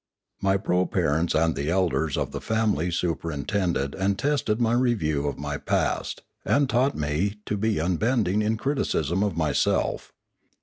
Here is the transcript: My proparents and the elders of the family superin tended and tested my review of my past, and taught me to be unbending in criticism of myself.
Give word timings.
My 0.41 0.57
proparents 0.57 1.35
and 1.35 1.55
the 1.55 1.69
elders 1.69 2.17
of 2.17 2.31
the 2.31 2.41
family 2.41 2.87
superin 2.89 3.45
tended 3.45 3.93
and 3.93 4.17
tested 4.17 4.59
my 4.59 4.73
review 4.73 5.27
of 5.27 5.37
my 5.37 5.57
past, 5.57 6.23
and 6.43 6.67
taught 6.67 6.97
me 6.97 7.35
to 7.45 7.55
be 7.55 7.77
unbending 7.79 8.41
in 8.41 8.57
criticism 8.57 9.21
of 9.21 9.37
myself. 9.37 10.11